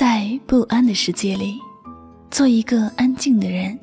[0.00, 1.58] 在不安的世界里，
[2.30, 3.78] 做一个安静的人，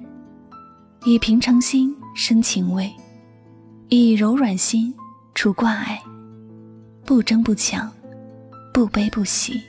[1.06, 2.92] 以平常心生情味，
[3.90, 4.92] 以柔软心
[5.36, 6.02] 除挂碍，
[7.06, 7.88] 不争不抢，
[8.74, 9.62] 不悲不喜，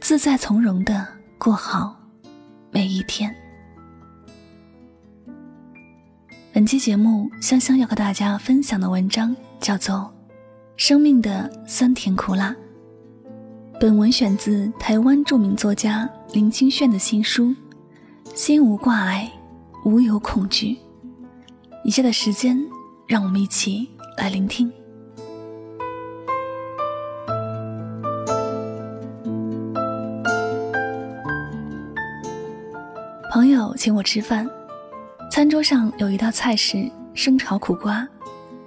[0.00, 1.94] 自在从容的过好
[2.70, 3.30] 每一天。
[6.54, 9.96] 本期节目，香香要和大家分享的文章叫做
[10.78, 12.50] 《生命的酸甜苦辣》。
[13.84, 17.48] 本文选自台湾著名作家林清炫的新书
[18.34, 19.30] 《心无挂碍，
[19.84, 20.68] 无有恐惧》。
[21.84, 22.58] 以下的时间，
[23.06, 24.72] 让我们一起来聆听。
[33.30, 34.48] 朋友请我吃饭，
[35.30, 38.08] 餐桌上有一道菜是生炒苦瓜，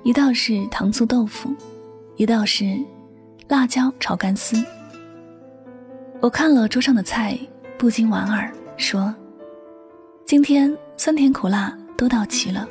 [0.03, 1.51] 一道是糖醋豆腐，
[2.17, 2.79] 一道是
[3.47, 4.63] 辣椒炒干丝。
[6.19, 7.37] 我看了桌上的菜，
[7.77, 9.13] 不禁莞尔，说
[10.25, 12.67] ：“今天酸甜苦辣都到齐了。”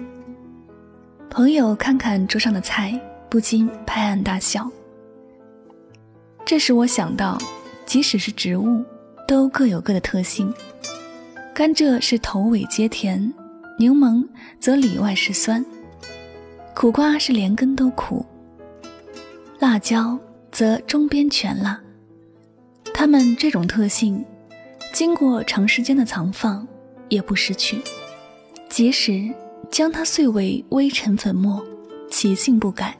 [1.31, 4.69] 朋友看看桌上的菜，不禁拍案大笑。
[6.45, 7.39] 这使我想到，
[7.87, 8.85] 即使是植物，
[9.29, 10.53] 都各有各的特性。
[11.55, 13.33] 甘蔗是头尾皆甜，
[13.79, 14.27] 柠檬
[14.59, 15.65] 则里外是酸；
[16.75, 18.27] 苦瓜是连根都苦，
[19.61, 20.19] 辣椒
[20.51, 21.81] 则中边全辣。
[22.99, 24.25] 它们这种特性，
[24.91, 26.67] 经过长时间的藏放，
[27.11, 27.79] 也不失去。
[28.71, 29.31] 即使
[29.71, 31.63] 将它碎为微尘粉末，
[32.11, 32.97] 其性不改。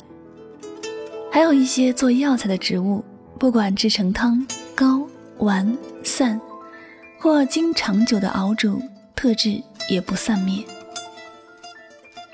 [1.33, 3.03] 还有一些做药材的植物，
[3.39, 5.03] 不管制成汤、膏、
[5.39, 6.39] 丸、散，
[7.19, 8.79] 或经长久的熬煮，
[9.15, 9.59] 特质
[9.89, 10.63] 也不散灭。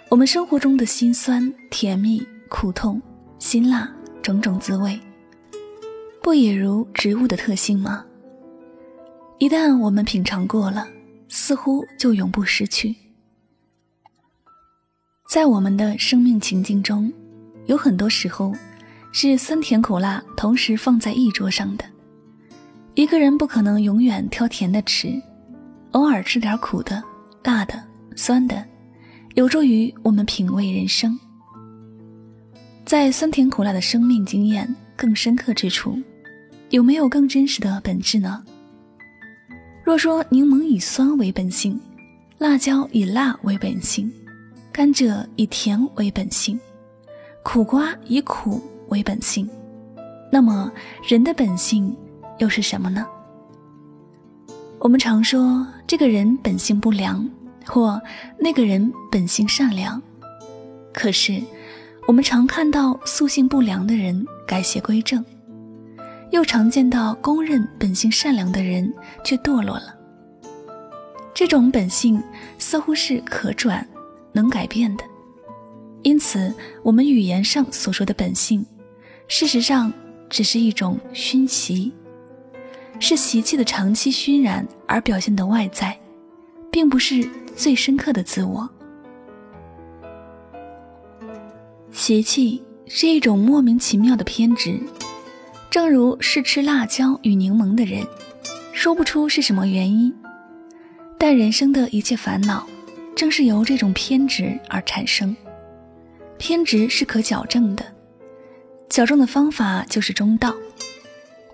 [0.08, 3.00] 我们生活中的辛酸、甜蜜、苦痛、
[3.38, 3.88] 辛辣，
[4.20, 4.98] 种种滋味。
[6.22, 8.04] 不也如植物的特性吗？
[9.38, 10.86] 一旦我们品尝过了，
[11.28, 12.94] 似乎就永不失去。
[15.28, 17.12] 在我们的生命情境中，
[17.66, 18.54] 有很多时候
[19.10, 21.84] 是酸甜苦辣同时放在一桌上的。
[22.94, 25.20] 一个人不可能永远挑甜的吃，
[25.90, 27.02] 偶尔吃点苦的、
[27.42, 27.82] 辣的、
[28.14, 28.64] 酸的，
[29.34, 31.18] 有助于我们品味人生。
[32.84, 36.00] 在酸甜苦辣的生命经验更深刻之处。
[36.72, 38.42] 有没有更真实的本质呢？
[39.84, 41.78] 若说柠檬以酸为本性，
[42.38, 44.10] 辣椒以辣为本性，
[44.72, 46.58] 甘蔗以甜为本性，
[47.42, 49.46] 苦瓜以苦为本性，
[50.30, 50.72] 那么
[51.06, 51.94] 人的本性
[52.38, 53.06] 又是什么呢？
[54.78, 57.28] 我们常说这个人本性不良，
[57.66, 58.00] 或
[58.38, 60.00] 那个人本性善良，
[60.94, 61.38] 可是
[62.06, 65.22] 我们常看到素性不良的人改邪归正。
[66.32, 69.94] 又常见到公认本性善良的人却堕落了。
[71.34, 72.22] 这种本性
[72.58, 73.86] 似乎是可转、
[74.32, 75.04] 能改变的，
[76.02, 78.64] 因此我们语言上所说的本性，
[79.28, 79.92] 事实上
[80.30, 81.92] 只是一种熏习，
[82.98, 85.98] 是习气的长期熏染而表现的外在，
[86.70, 88.68] 并不是最深刻的自我。
[91.90, 94.80] 习气是一种莫名其妙的偏执。
[95.72, 98.06] 正如是吃辣椒与柠檬的人，
[98.74, 100.14] 说不出是什么原因，
[101.16, 102.66] 但人生的一切烦恼，
[103.16, 105.34] 正是由这种偏执而产生。
[106.36, 107.82] 偏执是可矫正的，
[108.90, 110.54] 矫正的方法就是中道。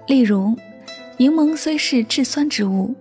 [0.09, 0.53] 例如，
[1.17, 2.93] 柠檬虽是制酸之物，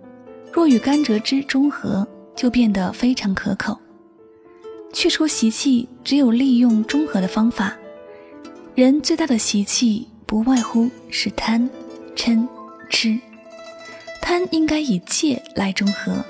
[0.52, 2.06] 若与甘蔗汁中和，
[2.36, 3.76] 就变得非常可口。
[4.92, 7.76] 去除习气，只有利用中和的方法。
[8.76, 10.06] 人最大的习气。
[10.28, 11.68] 不外乎是贪、
[12.14, 12.46] 嗔、
[12.90, 13.18] 痴。
[14.20, 16.22] 贪应该以戒来中和，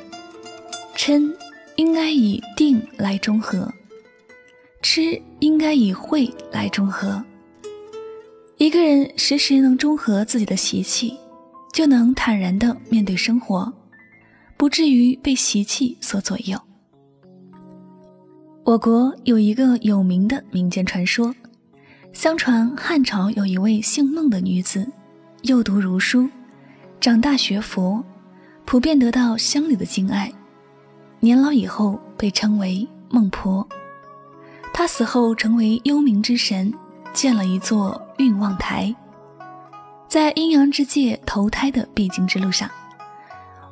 [0.95, 1.35] 嗔
[1.75, 3.69] 应该以定来中和，
[4.83, 7.21] 痴应该以慧来中和。
[8.57, 11.17] 一个人时时能中和自己的习气，
[11.73, 13.73] 就能坦然的面对生活，
[14.57, 16.57] 不至于被习气所左右。
[18.63, 21.35] 我国有一个有名的民间传说，
[22.19, 24.85] 相传汉朝有一位姓孟的女子，
[25.43, 26.29] 幼读儒书，
[26.99, 28.03] 长大学佛，
[28.65, 30.29] 普遍得到乡里的敬爱，
[31.21, 33.65] 年老以后被称为孟婆。
[34.75, 36.75] 她死后成为幽冥之神，
[37.13, 38.93] 建了一座运旺台。
[40.09, 42.69] 在阴阳之界投胎的必经之路上，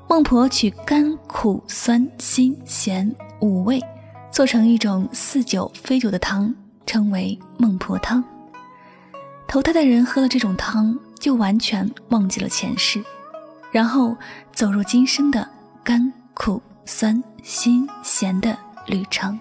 [0.09, 3.83] 孟婆取甘苦酸辛咸五味。
[4.31, 6.55] 做成一种似酒非酒的汤，
[6.87, 8.23] 称为孟婆汤。
[9.49, 13.03] 投胎的人喝了这种汤，就完全忘记了前世，
[13.71, 14.17] 然后
[14.53, 15.49] 走入今生的
[15.83, 18.57] 甘苦酸辛咸的
[18.87, 19.39] 旅程。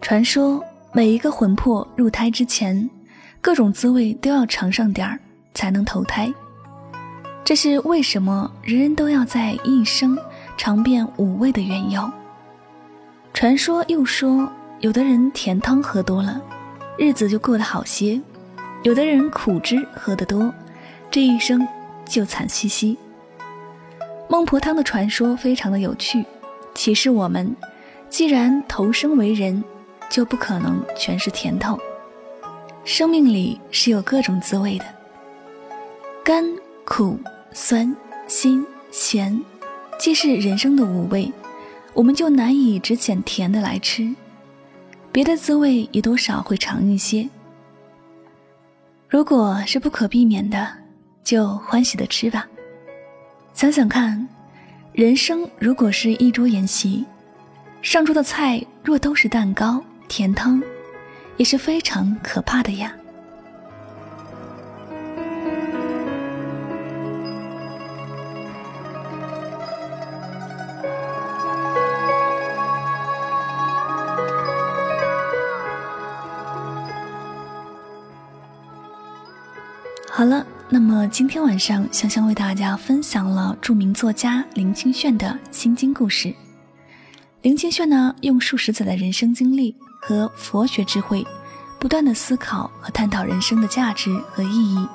[0.00, 0.62] 传说
[0.92, 2.88] 每一个魂魄入胎之前，
[3.40, 5.18] 各种滋味都要尝上点儿，
[5.52, 6.32] 才能投胎。
[7.44, 10.18] 这是为什么人人都要在一生。
[10.56, 12.06] 尝遍五味的缘由。
[13.32, 14.46] 传说又说，
[14.80, 16.38] 有的人甜汤喝多了，
[17.00, 18.20] 日子就过得好些；
[18.82, 20.52] 有的人苦汁喝得多，
[21.10, 21.66] 这一生
[22.04, 22.94] 就惨兮兮。
[24.28, 26.22] 孟婆汤的传说非常的有趣，
[26.74, 27.56] 启示我们：
[28.10, 29.64] 既然投生为人，
[30.10, 31.80] 就不可能全是甜头。
[32.84, 34.84] 生命里是有各种滋味的，
[36.22, 36.44] 甘、
[36.84, 37.18] 苦、
[37.50, 37.96] 酸、
[38.28, 39.42] 辛、咸。
[39.98, 41.32] 既是人生的五味，
[41.94, 44.14] 我们就难以只拣甜的来吃，
[45.12, 47.28] 别的滋味也多少会尝一些。
[49.08, 50.68] 如果是不可避免的，
[51.24, 52.46] 就欢喜的吃吧。
[53.52, 54.28] 想想看，
[54.92, 57.04] 人生如果是一桌宴席，
[57.82, 60.62] 上桌的菜若都是蛋糕、甜汤，
[61.36, 62.94] 也是非常可怕的呀。
[80.20, 86.34] 好了，那么今天晚上香香为大家分享了著名作家林清炫的心经故事。
[87.40, 91.26] 林清炫呢，用数十载的人生经历和佛学智慧，
[91.78, 94.86] 不断的思考和探讨人生的价值和意义，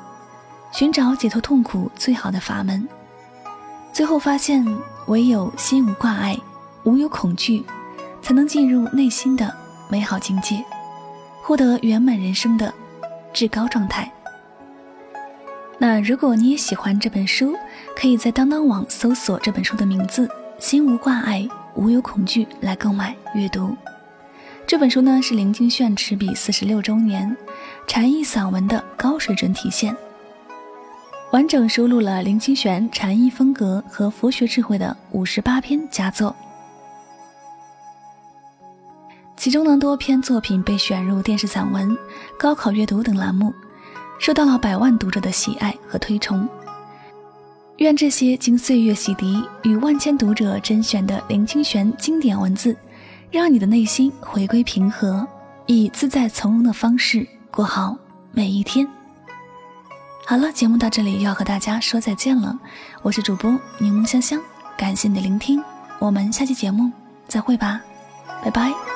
[0.71, 2.87] 寻找解脱痛苦最好的法门。
[3.91, 4.63] 最后发现，
[5.07, 6.37] 唯有心无挂碍，
[6.83, 7.65] 无有恐惧，
[8.21, 9.51] 才能进入内心的
[9.89, 10.63] 美好境界，
[11.41, 12.71] 获得圆满人生的
[13.33, 14.11] 至高状态。
[15.77, 17.53] 那如果你也喜欢这本书，
[17.95, 20.25] 可以在当当网搜索这本书的名字
[20.57, 23.75] 《心无挂碍，无有恐惧》来购买阅读。
[24.65, 27.35] 这本书呢是林清炫持笔四十六周年
[27.87, 29.95] 禅意散文的高水准体现，
[31.31, 36.33] 完整收录了林清玄禅意风格和佛学智慧的五十八篇佳作，
[39.35, 41.95] 其中呢多篇作品被选入电视散文、
[42.39, 43.53] 高考阅读等栏目。
[44.19, 46.47] 受到了百万读者的喜爱和推崇。
[47.77, 52.75] 愿这些经岁月洗涤与万千读者甄选的林清玄经典文字，
[53.29, 55.27] 让你的内心回归平和，
[55.65, 57.97] 以自在从容的方式过好
[58.31, 58.87] 每一天。
[60.25, 62.57] 好了，节目到这里要和大家说再见了。
[63.01, 64.41] 我是主播柠檬香香，
[64.77, 65.61] 感谢你的聆听，
[65.99, 66.89] 我们下期节目
[67.27, 67.81] 再会吧，
[68.41, 68.94] 拜拜。